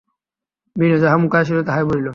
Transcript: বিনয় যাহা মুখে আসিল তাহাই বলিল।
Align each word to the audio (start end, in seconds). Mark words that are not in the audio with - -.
বিনয় 0.75 0.99
যাহা 0.99 1.17
মুখে 1.17 1.37
আসিল 1.37 1.57
তাহাই 1.63 1.85
বলিল। 1.89 2.07